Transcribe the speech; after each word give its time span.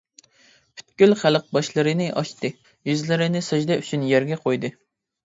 پۈتكۈل 0.79 1.11
خەلق 1.23 1.43
باشلىرىنى 1.57 2.07
ئاچتى، 2.21 2.51
يۈزلىرىنى 2.91 3.43
سەجدە 3.49 3.79
ئۈچۈن 3.83 4.07
يەرگە 4.15 4.39
قويدى. 4.47 4.73